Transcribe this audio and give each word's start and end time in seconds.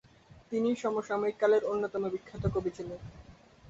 তিনি 0.51 0.69
সমসাময়িক 0.75 1.37
কালের 1.41 1.63
অন্যতম 1.63 2.03
বিখ্যাত 2.09 2.43
কবি 2.55 2.71
ছিলেন। 2.77 2.99